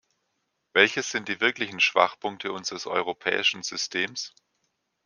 [0.73, 4.33] Welches sind die wirklichen Schwachpunkte unseres europäischen Systems?